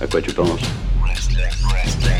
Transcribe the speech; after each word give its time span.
À 0.00 0.06
quoi 0.06 0.20
tu 0.20 0.32
penses 0.32 0.60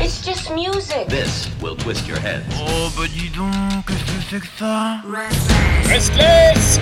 It's 0.01 0.21
just 0.25 0.51
music. 0.51 1.07
This 1.07 1.49
will 1.61 1.75
twist 1.75 2.07
your 2.07 2.17
head. 2.19 2.43
Oh 2.59 2.89
bah 2.97 3.03
dis 3.07 3.29
donc, 3.29 3.51
qu'est-ce 3.87 4.03
que 4.03 4.21
c'est 4.29 4.39
que 4.39 4.47
ça 4.57 4.97
Restless 5.11 6.79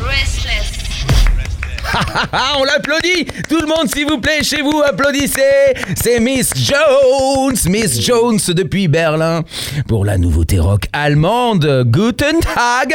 Restless. 0.00 0.66
Ah, 2.32 2.54
on 2.58 2.64
l'applaudit 2.64 3.24
Tout 3.48 3.60
le 3.60 3.66
monde, 3.66 3.88
s'il 3.92 4.06
vous 4.06 4.18
plaît, 4.18 4.42
chez 4.42 4.60
vous, 4.60 4.82
applaudissez 4.84 5.74
C'est 6.02 6.20
Miss 6.20 6.50
Jones 6.54 7.56
Miss 7.68 8.00
Jones 8.04 8.38
depuis 8.48 8.88
Berlin 8.88 9.42
pour 9.88 10.04
la 10.04 10.18
nouveauté 10.18 10.58
rock 10.58 10.86
allemande 10.92 11.84
Guten 11.86 12.40
Tag 12.40 12.94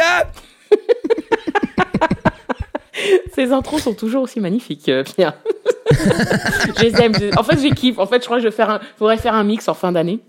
Ces 3.34 3.52
intros 3.52 3.82
sont 3.82 3.94
toujours 3.94 4.22
aussi 4.22 4.40
magnifiques, 4.40 4.88
euh, 4.88 5.04
Pierre. 5.04 5.34
je 5.90 6.82
les 6.82 7.00
aime. 7.00 7.12
En 7.36 7.42
fait, 7.42 7.58
je 7.58 7.74
kiffe. 7.74 7.98
En 7.98 8.06
fait, 8.06 8.20
je 8.20 8.26
crois 8.26 8.38
que 8.38 8.42
je 8.42 8.48
vais 8.48 8.54
faire 8.54 8.70
un, 8.70 8.80
faudrait 8.98 9.18
faire 9.18 9.34
un 9.34 9.44
mix 9.44 9.68
en 9.68 9.74
fin 9.74 9.92
d'année. 9.92 10.20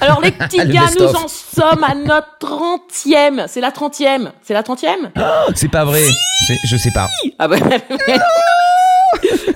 Alors, 0.00 0.20
les 0.20 0.32
petits 0.32 0.58
Le 0.58 0.72
gars, 0.72 0.90
nous 0.98 1.14
en 1.14 1.28
sommes 1.28 1.84
à 1.84 1.94
notre 1.94 2.38
30e. 2.40 3.46
C'est 3.48 3.60
la 3.60 3.70
30e. 3.70 4.30
C'est 4.42 4.54
la 4.54 4.62
30e 4.62 5.10
C'est 5.54 5.70
pas 5.70 5.84
vrai 5.84 6.02
Je 6.64 6.76
sais 6.76 6.90
pas. 6.90 7.06
Ah 7.38 7.48
bah. 7.48 7.56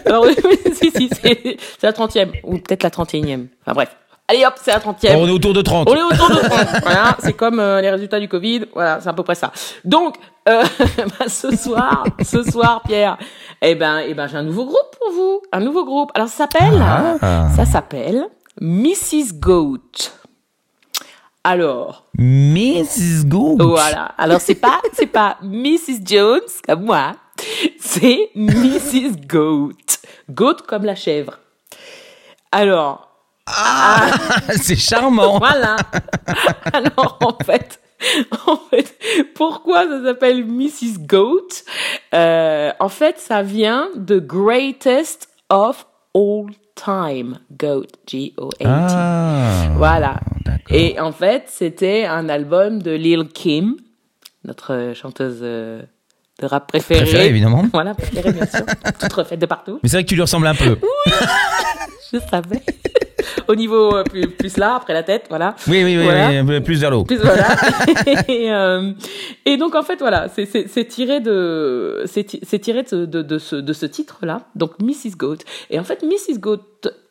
Alors, 0.06 0.26
si, 0.72 0.90
si, 0.90 1.10
c'est 1.10 1.56
la 1.82 1.92
30e. 1.92 2.30
Ou 2.44 2.58
peut-être 2.58 2.82
la 2.82 2.90
31e. 2.90 3.46
Enfin, 3.62 3.74
bref. 3.74 3.96
Allez 4.30 4.46
hop, 4.46 4.54
c'est 4.62 4.70
la 4.70 4.78
30e. 4.78 5.12
Bon, 5.12 5.24
on 5.24 5.26
est 5.26 5.32
autour 5.32 5.52
de 5.52 5.60
30. 5.60 5.88
On 5.90 5.94
est 5.96 6.02
autour 6.02 6.30
de 6.30 6.36
30. 6.36 6.82
voilà, 6.82 7.16
c'est 7.18 7.32
comme 7.32 7.58
euh, 7.58 7.80
les 7.80 7.90
résultats 7.90 8.20
du 8.20 8.28
Covid. 8.28 8.66
Voilà, 8.72 9.00
c'est 9.00 9.08
à 9.08 9.12
peu 9.12 9.24
près 9.24 9.34
ça. 9.34 9.50
Donc, 9.84 10.14
euh, 10.50 10.64
bah, 11.18 11.28
ce 11.28 11.54
soir, 11.56 12.04
ce 12.22 12.42
soir, 12.42 12.82
Pierre, 12.86 13.16
eh 13.62 13.74
ben, 13.74 13.98
eh 14.06 14.14
ben, 14.14 14.26
j'ai 14.26 14.36
un 14.36 14.42
nouveau 14.42 14.64
groupe 14.66 14.96
pour 14.98 15.12
vous. 15.12 15.40
Un 15.52 15.60
nouveau 15.60 15.84
groupe. 15.84 16.10
Alors, 16.14 16.28
ça 16.28 16.46
s'appelle, 16.48 16.82
Ah. 17.22 17.48
ça 17.54 17.64
s'appelle 17.64 18.26
Mrs. 18.60 19.34
Goat. 19.34 19.78
Alors, 21.42 22.04
Mrs. 22.18 23.24
Goat 23.24 23.56
voilà. 23.60 24.12
Alors, 24.18 24.40
c'est 24.40 24.54
pas, 24.56 24.80
c'est 24.92 25.06
pas 25.06 25.38
Mrs. 25.42 26.00
Jones, 26.04 26.40
comme 26.66 26.84
moi. 26.84 27.14
C'est 27.80 28.30
Mrs. 28.34 29.26
Goat. 29.26 29.72
Goat 30.30 30.56
comme 30.68 30.84
la 30.84 30.94
chèvre. 30.94 31.38
Alors, 32.52 33.06
C'est 34.62 34.76
charmant 34.76 35.38
Voilà. 35.38 35.76
Alors 36.72 37.18
en 37.20 37.44
fait, 37.44 37.80
en 38.46 38.56
fait, 38.56 38.96
pourquoi 39.34 39.86
ça 39.86 40.02
s'appelle 40.02 40.44
Mrs. 40.44 40.98
Goat? 41.06 41.48
Euh, 42.14 42.72
En 42.78 42.88
fait, 42.88 43.18
ça 43.18 43.42
vient 43.42 43.88
de 43.96 44.18
Greatest 44.18 45.28
of 45.50 45.86
All 46.14 46.46
Time. 46.74 47.38
Goat, 47.58 47.86
G-O-A-T. 48.06 48.64
Ah 48.66 49.68
Voilà. 49.76 50.20
Et 50.70 50.98
en 51.00 51.12
fait, 51.12 51.44
c'était 51.48 52.04
un 52.04 52.28
album 52.28 52.80
de 52.82 52.92
Lil 52.92 53.28
Kim, 53.28 53.76
notre 54.44 54.92
chanteuse 54.94 55.40
euh, 55.42 55.82
de 56.40 56.46
rap 56.46 56.66
préférée. 56.68 57.02
Préférée, 57.02 57.26
évidemment. 57.28 57.64
Voilà, 57.72 57.94
préférée 57.94 58.32
bien 58.32 58.46
sûr. 58.46 58.64
Toute 58.98 59.12
refaite 59.12 59.38
de 59.40 59.46
partout. 59.46 59.78
Mais 59.82 59.88
c'est 59.88 59.96
vrai 59.96 60.04
que 60.04 60.08
tu 60.08 60.14
lui 60.14 60.22
ressembles 60.22 60.46
un 60.46 60.54
peu. 60.54 60.76
Je 62.12 62.18
savais. 62.30 62.62
Au 63.46 63.54
niveau 63.54 63.94
euh, 63.96 64.02
plus, 64.02 64.28
plus 64.28 64.56
là, 64.56 64.76
après 64.76 64.92
la 64.94 65.02
tête, 65.02 65.26
voilà. 65.28 65.54
Oui, 65.68 65.84
oui, 65.84 65.96
oui, 65.98 66.04
Voilà. 66.04 66.42
oui, 66.42 66.60
plus 66.60 66.80
vers 66.80 66.90
l'eau. 66.90 67.04
Plus 67.04 67.18
voilà. 67.18 67.46
et, 68.28 68.50
euh, 68.50 68.92
et 69.44 69.56
donc 69.56 69.74
en 69.74 69.82
fait 69.82 69.98
voilà, 69.98 70.28
c'est 70.28 70.84
tiré 70.88 71.20
de 71.20 72.02
c'est 72.06 72.24
ti- 72.24 72.40
c'est 72.42 72.58
tiré 72.58 72.82
de, 72.82 73.04
de, 73.04 73.22
de 73.22 73.38
ce 73.38 73.56
de 73.56 73.72
ce 73.72 73.86
titre 73.86 74.18
là. 74.22 74.42
Donc 74.56 74.72
Mrs 74.80 75.16
Goat. 75.16 75.38
Et 75.70 75.78
en 75.78 75.84
fait 75.84 76.02
Mrs 76.02 76.38
Goat 76.38 76.62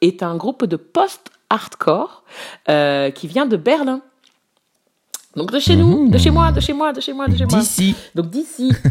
est 0.02 0.24
un 0.24 0.36
groupe 0.36 0.66
de 0.66 0.76
post 0.76 1.30
hardcore 1.50 2.24
euh, 2.70 3.12
qui 3.12 3.28
vient 3.28 3.46
de 3.46 3.56
Berlin. 3.58 4.02
Donc 5.40 5.52
de 5.52 5.60
chez 5.60 5.76
nous, 5.78 6.10
de 6.10 6.18
chez 6.18 6.32
moi, 6.32 6.52
de 6.52 6.60
chez 6.60 6.74
moi, 6.74 6.92
de 6.92 7.00
chez 7.00 7.14
moi, 7.14 7.28
de 7.28 7.36
chez 7.38 7.46
moi. 7.46 7.60
D'ici. 7.60 7.96
Donc 8.16 8.30
d'ici. 8.30 8.72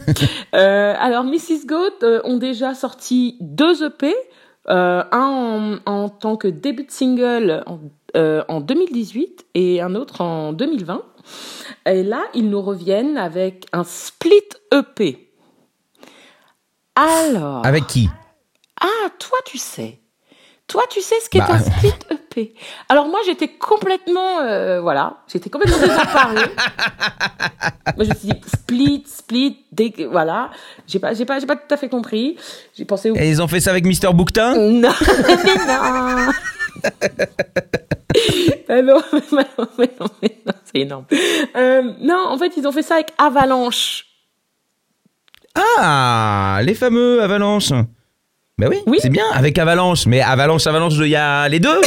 Euh, 0.54 0.94
alors 0.98 1.24
Mrs 1.24 1.66
Goat 1.66 2.02
euh, 2.02 2.20
ont 2.24 2.38
déjà 2.38 2.74
sorti 2.74 3.36
deux 3.40 3.84
EP, 3.84 4.14
euh, 4.70 5.04
un 5.12 5.78
en, 5.84 5.92
en 5.92 6.08
tant 6.08 6.36
que 6.36 6.48
début 6.48 6.84
de 6.84 6.90
single 6.90 7.62
en, 7.66 7.78
en 8.48 8.60
2018 8.60 9.44
et 9.54 9.82
un 9.82 9.94
autre 9.94 10.22
en 10.22 10.54
2020. 10.54 11.02
Et 11.86 12.02
là, 12.02 12.22
ils 12.34 12.48
nous 12.48 12.62
reviennent 12.62 13.18
avec 13.18 13.66
un 13.74 13.84
split 13.84 14.48
EP. 14.72 15.30
Alors, 16.94 17.64
Avec 17.66 17.86
qui? 17.86 18.08
Ah, 18.80 19.10
toi 19.18 19.38
tu 19.44 19.58
sais. 19.58 20.00
Toi, 20.66 20.82
tu 20.90 21.00
sais 21.02 21.20
ce 21.20 21.28
qu'est 21.28 21.38
Bah. 21.40 21.48
un 21.50 21.58
split 21.60 21.92
EP. 22.10 22.17
Alors 22.88 23.06
moi, 23.08 23.20
j'étais 23.26 23.48
complètement, 23.48 24.40
euh, 24.42 24.80
voilà, 24.80 25.18
j'étais 25.32 25.50
complètement 25.50 25.78
désemparée. 25.78 26.34
moi, 27.96 28.04
je 28.04 28.08
me 28.10 28.14
suis 28.14 28.28
dit 28.28 28.40
split, 28.46 29.04
split, 29.06 29.64
dé- 29.72 30.08
voilà. 30.10 30.50
J'ai 30.86 30.98
pas, 30.98 31.14
j'ai 31.14 31.24
pas, 31.24 31.38
j'ai 31.40 31.46
pas 31.46 31.56
tout 31.56 31.72
à 31.72 31.76
fait 31.76 31.88
compris. 31.88 32.36
J'ai 32.76 32.84
pensé 32.84 33.10
au 33.10 33.16
Et 33.16 33.28
ils 33.28 33.40
ont 33.42 33.48
fait 33.48 33.60
ça 33.60 33.70
avec 33.70 33.84
Mister 33.84 34.08
Bouquetin? 34.12 34.54
Non, 34.56 34.90
non. 35.68 36.32
Non, 38.68 38.74
mais 38.78 38.82
non, 38.82 39.02
mais 39.78 39.90
non, 40.00 40.06
mais 40.22 40.36
non, 40.46 40.52
c'est 40.64 40.80
énorme. 40.80 41.04
Euh, 41.56 41.82
non, 42.00 42.26
en 42.28 42.38
fait, 42.38 42.52
ils 42.56 42.66
ont 42.66 42.72
fait 42.72 42.82
ça 42.82 42.94
avec 42.96 43.12
Avalanche. 43.18 44.04
Ah, 45.54 46.60
les 46.62 46.74
fameux 46.74 47.22
Avalanche. 47.22 47.70
Ben 48.58 48.68
oui, 48.68 48.78
Oui. 48.86 48.98
c'est 49.00 49.08
bien, 49.08 49.24
avec 49.34 49.58
Avalanche. 49.58 50.06
Mais 50.06 50.20
Avalanche, 50.20 50.66
Avalanche, 50.66 50.94
il 50.98 51.08
y 51.08 51.16
a 51.16 51.48
les 51.48 51.60
deux. 51.60 51.80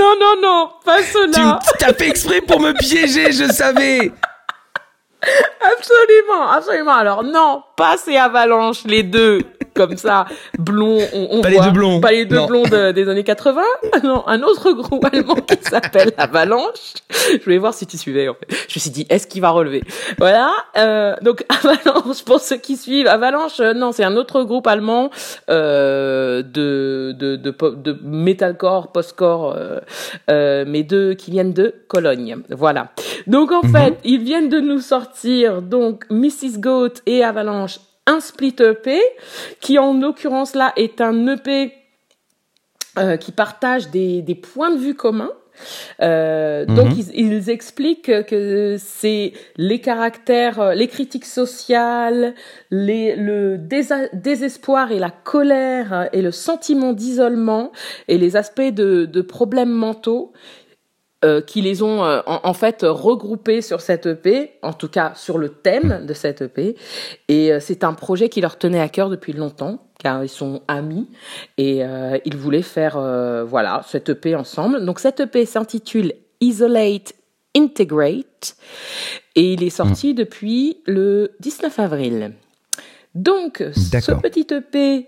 Non, 0.00 0.14
non, 0.18 0.40
non, 0.40 0.70
pas 0.82 1.02
tu 1.02 1.10
cela. 1.12 1.58
as 1.82 1.92
fait 1.92 2.08
exprès 2.08 2.40
pour 2.40 2.58
me 2.58 2.72
piéger, 2.72 3.32
je 3.32 3.44
savais. 3.52 4.10
Absolument, 5.60 6.50
absolument. 6.50 6.94
Alors 6.94 7.22
non, 7.22 7.62
pas 7.76 7.98
ces 7.98 8.16
avalanches, 8.16 8.84
les 8.86 9.02
deux, 9.02 9.40
comme 9.74 9.96
ça, 9.96 10.26
blonds. 10.58 10.98
On, 11.14 11.28
on 11.30 11.40
Pas 11.40 11.50
les 11.50 11.60
deux 11.60 11.70
blonds. 11.70 12.00
Pas 12.00 12.12
les 12.12 12.24
deux 12.24 12.36
Non. 12.36 12.46
blonds 12.46 12.62
de- 12.64 12.92
des 12.92 13.08
années 13.08 13.24
80. 13.24 13.62
Non, 14.02 14.26
un 14.26 14.42
autre 14.42 14.72
groupe 14.72 15.04
allemand 15.04 15.34
qui 15.34 15.56
s'appelle 15.70 16.12
Avalanche. 16.16 16.94
Je 17.10 17.42
voulais 17.44 17.58
voir 17.58 17.74
si 17.74 17.86
tu 17.86 17.98
suivais. 17.98 18.28
En 18.28 18.34
fait. 18.34 18.46
Je 18.68 18.76
me 18.76 18.80
suis 18.80 18.90
dit, 18.90 19.06
est-ce 19.10 19.26
qu'il 19.26 19.40
va 19.42 19.50
relever? 19.50 19.82
Voilà. 20.18 20.50
Euh, 20.76 21.14
donc 21.22 21.44
Avalanche, 21.64 22.22
pour 22.24 22.40
ceux 22.40 22.56
qui 22.56 22.76
suivent, 22.76 23.06
Avalanche, 23.06 23.60
euh, 23.60 23.74
non, 23.74 23.92
c'est 23.92 24.04
un 24.04 24.16
autre 24.16 24.42
groupe 24.44 24.66
allemand 24.66 25.10
euh, 25.50 26.42
de 26.42 27.12
de 27.18 27.36
de, 27.36 27.54
de 27.76 27.98
metalcore, 28.02 28.88
postcore, 28.92 29.54
euh, 29.56 29.78
euh, 30.30 30.64
mais 30.66 30.82
deux 30.82 31.14
qui 31.14 31.30
viennent 31.30 31.52
de 31.52 31.74
Cologne. 31.88 32.38
Voilà. 32.50 32.88
Donc 33.26 33.52
en 33.52 33.62
fait, 33.62 33.98
ils 34.04 34.22
viennent 34.22 34.48
de 34.48 34.60
nous 34.60 34.80
sortir 34.80 35.60
donc 35.62 36.04
Mrs 36.10 36.58
Goat 36.58 36.94
et 37.06 37.22
Avalanche 37.24 37.78
un 38.06 38.20
split 38.20 38.56
EP 38.60 39.00
qui 39.60 39.78
en 39.78 39.94
l'occurrence 39.94 40.54
là 40.54 40.72
est 40.76 41.00
un 41.00 41.26
EP 41.26 41.72
euh, 42.98 43.16
qui 43.16 43.32
partage 43.32 43.90
des, 43.90 44.22
des 44.22 44.34
points 44.34 44.70
de 44.74 44.78
vue 44.78 44.94
communs. 44.94 45.32
Euh, 46.00 46.64
Donc 46.64 46.88
ils, 46.96 47.10
ils 47.14 47.50
expliquent 47.50 48.24
que 48.26 48.76
c'est 48.78 49.32
les 49.56 49.80
caractères, 49.80 50.60
euh, 50.60 50.74
les 50.74 50.88
critiques 50.88 51.26
sociales, 51.26 52.34
les, 52.70 53.14
le 53.14 53.58
désespoir 53.58 54.90
et 54.90 54.98
la 54.98 55.10
colère 55.10 56.08
et 56.12 56.22
le 56.22 56.30
sentiment 56.30 56.92
d'isolement 56.92 57.72
et 58.08 58.16
les 58.18 58.36
aspects 58.36 58.62
de, 58.62 59.04
de 59.04 59.20
problèmes 59.20 59.70
mentaux 59.70 60.32
euh, 61.22 61.42
qui 61.42 61.60
les 61.60 61.82
ont 61.82 62.02
euh, 62.02 62.22
en, 62.24 62.40
en 62.44 62.54
fait 62.54 62.78
regroupés 62.82 63.60
sur 63.60 63.82
cette 63.82 64.06
EP, 64.06 64.52
en 64.62 64.72
tout 64.72 64.88
cas 64.88 65.12
sur 65.14 65.36
le 65.36 65.50
thème 65.50 66.06
de 66.06 66.14
cette 66.14 66.40
EP. 66.40 66.76
Et 67.28 67.52
euh, 67.52 67.60
c'est 67.60 67.84
un 67.84 67.92
projet 67.92 68.30
qui 68.30 68.40
leur 68.40 68.56
tenait 68.56 68.80
à 68.80 68.88
cœur 68.88 69.10
depuis 69.10 69.34
longtemps, 69.34 69.84
car 69.98 70.24
ils 70.24 70.30
sont 70.30 70.62
amis 70.66 71.08
et 71.58 71.82
ils 72.24 72.36
voulaient 72.38 72.62
faire 72.62 72.98
voilà 73.46 73.82
cette 73.86 74.08
EP 74.08 74.34
ensemble. 74.34 74.82
Donc 74.86 74.98
cette 74.98 75.20
EP 75.20 75.44
s'intitule 75.44 76.14
Isolate 76.40 77.12
Integrate 77.54 78.56
et 79.36 79.52
il 79.52 79.62
est 79.62 79.68
sorti 79.68 80.14
depuis 80.14 80.78
le 80.86 81.32
19 81.40 81.78
avril. 81.80 82.32
Donc 83.14 83.62
ce 83.74 84.12
petit 84.12 84.46
EP, 84.54 85.06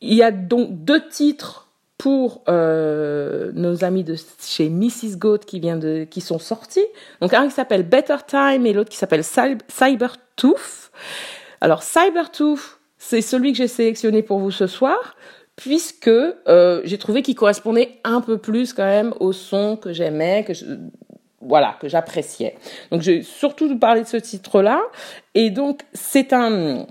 il 0.00 0.14
y 0.14 0.22
a 0.22 0.30
donc 0.30 0.84
deux 0.84 1.08
titres 1.08 1.67
pour 1.98 2.42
euh, 2.48 3.50
nos 3.54 3.84
amis 3.84 4.04
de 4.04 4.14
chez 4.40 4.70
Mrs 4.70 5.16
Goat 5.16 5.38
qui 5.38 5.58
vient 5.58 5.78
qui 6.06 6.20
sont 6.20 6.38
sortis. 6.38 6.86
Donc 7.20 7.34
un 7.34 7.48
qui 7.48 7.54
s'appelle 7.54 7.82
Better 7.82 8.16
Time 8.26 8.64
et 8.64 8.72
l'autre 8.72 8.90
qui 8.90 8.96
s'appelle 8.96 9.24
Cyber 9.24 9.58
Cybertooth. 9.68 10.90
Alors 11.60 11.82
Cybertooth, 11.82 12.78
c'est 12.98 13.20
celui 13.20 13.52
que 13.52 13.58
j'ai 13.58 13.68
sélectionné 13.68 14.22
pour 14.22 14.38
vous 14.38 14.52
ce 14.52 14.68
soir 14.68 15.16
puisque 15.56 16.08
euh, 16.08 16.80
j'ai 16.84 16.98
trouvé 16.98 17.22
qu'il 17.22 17.34
correspondait 17.34 17.98
un 18.04 18.20
peu 18.20 18.38
plus 18.38 18.72
quand 18.72 18.84
même 18.84 19.12
au 19.18 19.32
son 19.32 19.76
que 19.76 19.92
j'aimais, 19.92 20.44
que 20.44 20.52
voilà, 21.40 21.76
que 21.80 21.88
j'appréciais. 21.88 22.56
Donc, 22.90 23.02
j'ai 23.02 23.22
surtout 23.22 23.76
parler 23.78 24.02
de 24.02 24.06
ce 24.06 24.16
titre-là. 24.16 24.82
Et 25.34 25.50
donc, 25.50 25.82
c'est 25.92 26.32
un, 26.32 26.86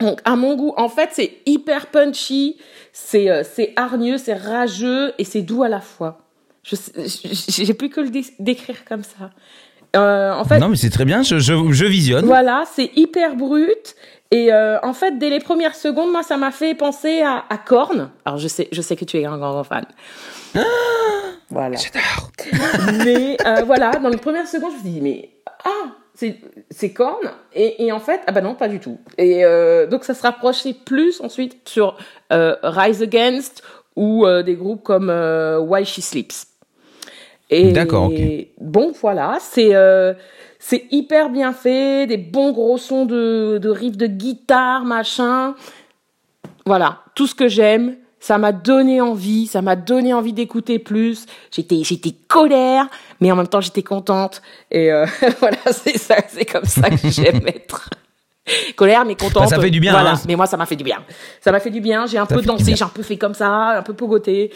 donc, 0.00 0.20
à 0.24 0.36
mon 0.36 0.54
goût, 0.56 0.72
en 0.76 0.88
fait, 0.88 1.10
c'est 1.12 1.38
hyper 1.46 1.86
punchy, 1.86 2.56
c'est 2.92 3.30
euh, 3.30 3.42
c'est 3.44 3.72
hargneux, 3.76 4.18
c'est 4.18 4.34
rageux 4.34 5.12
et 5.18 5.24
c'est 5.24 5.42
doux 5.42 5.62
à 5.62 5.68
la 5.68 5.80
fois. 5.80 6.18
Je 6.62 6.76
j'ai 7.64 7.74
plus 7.74 7.88
que 7.90 8.00
le 8.00 8.10
dé- 8.10 8.24
décrire 8.38 8.84
comme 8.84 9.02
ça. 9.02 9.30
Euh, 9.96 10.32
en 10.32 10.44
fait, 10.44 10.58
Non, 10.58 10.68
mais 10.68 10.76
c'est 10.76 10.90
très 10.90 11.04
bien, 11.04 11.22
je, 11.22 11.38
je, 11.38 11.52
je 11.72 11.84
visionne. 11.86 12.24
voilà, 12.26 12.64
c'est 12.72 12.90
hyper 12.96 13.34
brut. 13.34 13.96
Et 14.30 14.52
euh, 14.52 14.78
en 14.84 14.92
fait, 14.92 15.18
dès 15.18 15.28
les 15.30 15.40
premières 15.40 15.74
secondes, 15.74 16.12
moi, 16.12 16.22
ça 16.22 16.36
m'a 16.36 16.52
fait 16.52 16.74
penser 16.76 17.22
à, 17.22 17.44
à 17.50 17.58
Korn. 17.58 18.10
Alors, 18.24 18.38
je 18.38 18.46
sais, 18.46 18.68
je 18.70 18.80
sais 18.82 18.94
que 18.94 19.04
tu 19.04 19.18
es 19.18 19.24
un 19.24 19.36
grand, 19.38 19.50
grand 19.50 19.64
fan. 19.64 19.84
voilà. 21.50 21.76
J'adore. 21.76 22.30
Mais 23.04 23.36
voilà, 23.66 23.90
dans 23.92 24.08
les 24.08 24.16
premières 24.18 24.46
secondes, 24.46 24.70
je 24.72 24.76
me 24.76 24.80
suis 24.82 24.90
dit, 24.90 25.00
mais 25.00 25.30
ah, 25.64 25.68
c'est 26.14 26.36
c'est 26.70 26.92
Korn. 26.92 27.30
Et, 27.54 27.84
et 27.84 27.92
en 27.92 28.00
fait, 28.00 28.20
ah 28.26 28.32
bah 28.32 28.40
non, 28.40 28.54
pas 28.54 28.68
du 28.68 28.80
tout. 28.80 28.98
Et 29.18 29.44
euh, 29.44 29.86
donc, 29.86 30.04
ça 30.04 30.14
se 30.14 30.22
rapprochait 30.22 30.74
plus 30.74 31.20
ensuite 31.20 31.68
sur 31.68 31.96
euh, 32.32 32.56
Rise 32.62 33.02
Against 33.02 33.62
ou 33.96 34.26
euh, 34.26 34.42
des 34.42 34.54
groupes 34.54 34.82
comme 34.82 35.10
Why 35.10 35.84
She 35.84 36.00
Sleeps. 36.00 36.46
Et 37.50 37.72
D'accord, 37.72 38.10
ok. 38.10 38.20
Bon, 38.60 38.92
voilà, 39.00 39.38
c'est 39.40 39.72
c'est 40.62 40.84
hyper 40.90 41.30
bien 41.30 41.54
fait, 41.54 42.06
des 42.06 42.18
bons 42.18 42.52
gros 42.52 42.76
sons 42.76 43.06
de, 43.06 43.56
de 43.56 43.70
riffs 43.70 43.96
de 43.96 44.06
guitare, 44.06 44.84
machin. 44.84 45.54
Voilà, 46.66 47.00
tout 47.14 47.26
ce 47.26 47.34
que 47.34 47.48
j'aime. 47.48 47.96
Ça 48.22 48.36
m'a 48.38 48.52
donné 48.52 49.00
envie, 49.00 49.46
ça 49.46 49.62
m'a 49.62 49.76
donné 49.76 50.12
envie 50.12 50.32
d'écouter 50.34 50.78
plus. 50.78 51.24
J'étais, 51.50 51.82
j'étais 51.84 52.12
colère, 52.28 52.86
mais 53.20 53.32
en 53.32 53.36
même 53.36 53.48
temps 53.48 53.62
j'étais 53.62 53.82
contente. 53.82 54.42
Et 54.70 54.92
euh, 54.92 55.06
voilà, 55.40 55.56
c'est 55.72 55.96
ça, 55.98 56.16
c'est 56.28 56.44
comme 56.44 56.66
ça 56.66 56.90
que 56.90 56.96
j'aime 57.10 57.40
être. 57.48 57.88
Colère, 58.76 59.04
mais 59.04 59.14
contente. 59.14 59.44
Bah, 59.44 59.48
ça 59.48 59.60
fait 59.60 59.70
du 59.70 59.80
bien, 59.80 59.92
Voilà, 59.92 60.12
hein. 60.12 60.20
mais 60.28 60.36
moi 60.36 60.46
ça 60.46 60.56
m'a 60.56 60.66
fait 60.66 60.76
du 60.76 60.84
bien. 60.84 60.98
Ça 61.40 61.50
m'a 61.52 61.60
fait 61.60 61.70
du 61.70 61.80
bien. 61.80 62.06
J'ai 62.06 62.18
un 62.18 62.26
Ça 62.26 62.34
peu 62.34 62.42
dansé, 62.42 62.74
j'ai 62.76 62.84
un 62.84 62.88
peu 62.88 63.02
fait 63.02 63.16
comme 63.16 63.34
ça, 63.34 63.78
un 63.78 63.82
peu 63.82 63.94
pogoté. 63.94 64.52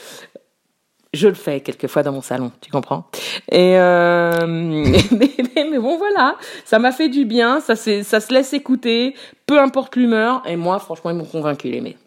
Je 1.15 1.29
le 1.29 1.35
fais 1.35 1.61
quelquefois 1.61 2.03
dans 2.03 2.11
mon 2.13 2.23
salon, 2.23 2.51
tu 2.61 2.71
comprends? 2.73 3.05
Et 3.51 3.79
euh, 3.79 4.47
mais, 4.49 4.99
mais- 5.11 5.69
mais 5.71 5.79
bon 5.79 5.97
voilà, 5.97 6.37
ça 6.65 6.79
m'a 6.81 6.91
fait 6.93 7.09
du 7.09 7.25
bien, 7.25 7.61
ça, 7.61 7.77
ça 7.77 8.21
se 8.21 8.33
laisse 8.35 8.53
écouter, 8.53 9.15
peu 9.47 9.61
importe 9.61 9.95
l'humeur. 9.97 10.43
Et 10.47 10.57
moi, 10.57 10.79
franchement, 10.81 11.11
ils 11.11 11.17
m'ont 11.17 11.25
convaincu 11.25 11.69
les 11.71 11.81
mecs. 11.81 11.99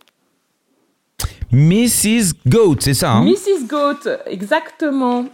Mrs. 1.52 2.34
Goat, 2.48 2.78
c'est 2.80 2.94
ça, 2.94 3.12
hein 3.12 3.24
Mrs. 3.24 3.68
Goat, 3.68 4.10
exactement. 4.26 5.26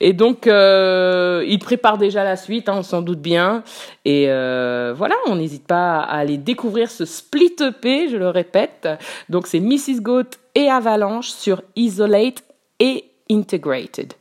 Et 0.00 0.12
donc, 0.12 0.46
euh, 0.46 1.44
il 1.46 1.58
prépare 1.58 1.98
déjà 1.98 2.24
la 2.24 2.36
suite, 2.36 2.68
hein, 2.68 2.76
on 2.78 2.82
s'en 2.82 3.02
doute 3.02 3.20
bien. 3.20 3.62
Et 4.04 4.26
euh, 4.28 4.94
voilà, 4.96 5.16
on 5.26 5.36
n'hésite 5.36 5.66
pas 5.66 5.98
à 6.00 6.18
aller 6.18 6.38
découvrir 6.38 6.90
ce 6.90 7.04
split 7.04 7.56
EP, 7.60 8.08
je 8.08 8.16
le 8.16 8.28
répète. 8.28 8.88
Donc, 9.28 9.46
c'est 9.46 9.60
Mrs. 9.60 10.00
Goat 10.00 10.30
et 10.54 10.68
Avalanche 10.68 11.28
sur 11.28 11.62
Isolate 11.76 12.44
et 12.78 13.04
Integrated 13.30 14.14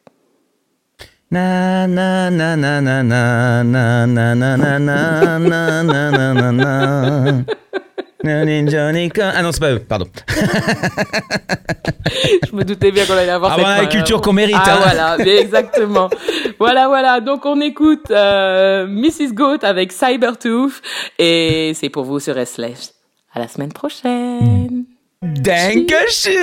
ah 8.25 9.43
non, 9.43 9.51
c'est 9.51 9.59
pas 9.59 9.73
eux, 9.73 9.79
pardon. 9.79 10.07
Je 12.49 12.55
me 12.55 12.63
doutais 12.63 12.91
bien 12.91 13.05
qu'on 13.05 13.13
allait 13.13 13.29
avoir 13.29 13.51
ah, 13.51 13.55
cette 13.55 13.65
voilà, 13.65 13.81
la 13.81 13.87
culture 13.87 14.21
qu'on 14.21 14.33
mérite. 14.33 14.55
Ah 14.57 14.73
hein. 14.73 14.79
voilà, 14.81 15.17
mais 15.17 15.37
exactement. 15.37 16.09
voilà, 16.59 16.87
voilà. 16.87 17.19
Donc 17.19 17.45
on 17.45 17.61
écoute 17.61 18.09
euh, 18.09 18.87
Mrs. 18.87 19.33
Goat 19.33 19.59
avec 19.61 19.91
Cybertooth 19.91 20.81
et 21.19 21.73
c'est 21.75 21.89
pour 21.89 22.05
vous 22.05 22.19
sur 22.19 22.33
SLS. 22.35 22.93
À 23.33 23.39
la 23.39 23.47
semaine 23.47 23.73
prochaine. 23.73 24.85
Dankeschön. 25.21 26.33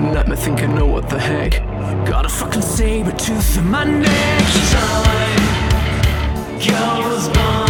Woke 0.00 0.08
up 0.08 0.12
from 0.12 0.12
a 0.12 0.14
nightmare 0.14 0.36
thinking, 0.36 0.74
know 0.74 0.86
what 0.86 1.08
the 1.10 1.18
heck. 1.18 1.52
Got 2.06 2.24
a 2.24 2.28
fucking 2.28 2.62
saber 2.62 3.12
tooth 3.12 3.58
in 3.58 3.70
my 3.70 3.84
neck. 3.84 4.42
Time 6.60 7.02
goes 7.02 7.28
by, 7.28 7.68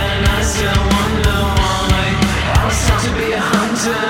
and 0.00 0.26
I 0.26 0.42
still 0.42 0.82
wonder 0.96 1.40
why. 1.58 2.00
I 2.56 2.64
was 2.64 2.86
taught 2.86 3.02
to 3.04 3.12
be 3.16 3.32
a 3.32 3.40
hunter, 3.40 4.06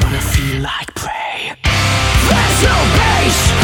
but 0.00 0.12
I 0.12 0.20
feel 0.20 0.60
like 0.62 0.94
prey. 0.94 1.56
There's 2.28 2.62
no 2.62 2.76
base 2.98 3.63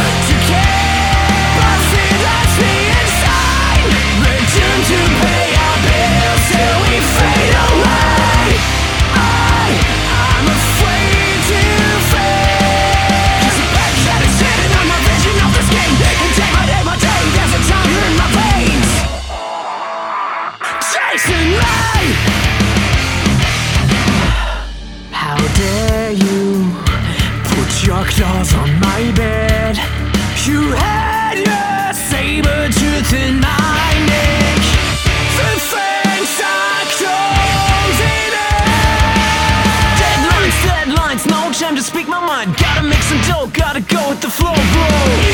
to 42.43 42.47
mind. 42.47 42.59
Gotta 42.59 42.83
make 42.83 43.03
some 43.03 43.21
dough, 43.23 43.51
gotta 43.53 43.81
go 43.81 44.09
with 44.11 44.21
the 44.21 44.31
flow, 44.31 44.55
bro. 44.55 44.87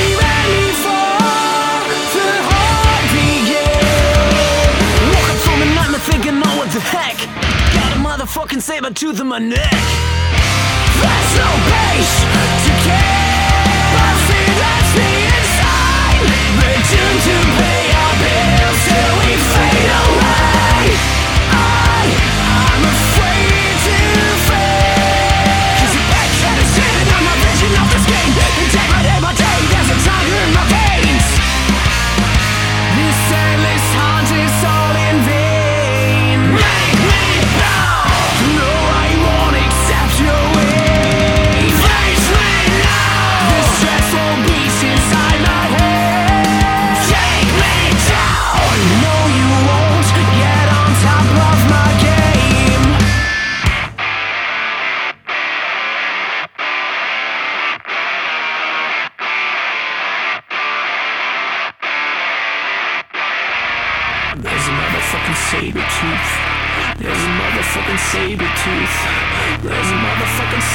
Even 0.07 0.47
before 0.69 1.85
the 2.15 2.31
heart 2.49 3.05
began. 3.13 4.71
Woke 5.13 5.31
up 5.31 5.39
from 5.45 5.63
a 5.63 5.65
nightmare 5.75 6.01
thinking, 6.01 6.43
oh, 6.45 6.59
what 6.59 6.71
the 6.73 6.81
heck? 6.81 7.17
Got 7.75 7.93
a 7.93 7.99
motherfucking 8.01 8.63
saber 8.63 8.91
tooth 8.91 9.21
in 9.21 9.27
my 9.29 9.39
neck. 9.39 9.73
There's 11.01 11.33
no 11.37 11.51
base 11.71 12.17
to 12.65 12.71
keep 12.85 13.91
us 14.07 14.25
in 14.39 14.49
that's 14.61 14.93
me 14.97 15.11
inside. 15.37 15.87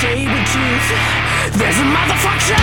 There's 0.01 1.77
a 1.77 1.83
motherfucker 1.83 2.57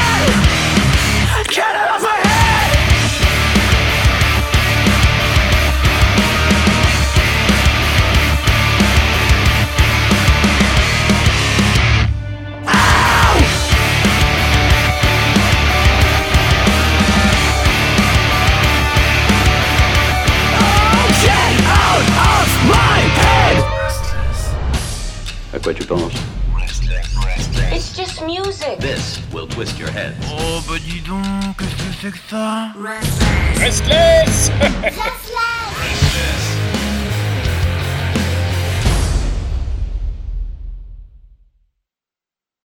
Get 1.46 1.70
it 1.70 1.88
off 1.88 2.02
my 2.02 2.18
head. 2.18 2.78
À 25.54 25.58
quoi 25.60 25.72
tu 25.72 25.84
penses 25.84 26.37
It's 27.78 27.96
just 27.96 28.24
music. 28.26 28.80
This 28.80 29.20
will 29.32 29.46
twist 29.46 29.78
your 29.78 29.88
head. 29.92 30.16
Oh 30.24 30.60
bah 30.66 30.78
dis 30.84 31.00
donc, 31.02 31.22
qu'est-ce 31.56 31.76
que 31.76 31.92
c'est 32.02 32.10
que 32.10 32.18
ça? 32.28 32.72
Restless 33.56 34.50